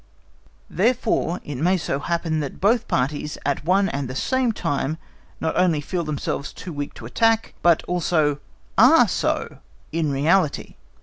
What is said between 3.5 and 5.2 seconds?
one and the same time,